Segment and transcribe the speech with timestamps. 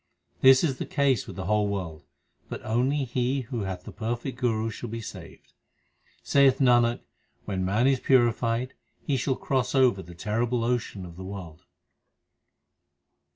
[0.41, 2.05] This is the case with the whole world,
[2.49, 5.53] but only he who hath the perfect Guru shall be saved.
[6.23, 7.01] Saith Nanak,
[7.45, 8.73] when man is purified,
[9.05, 11.65] he shall cross over the terrible ocean of the world.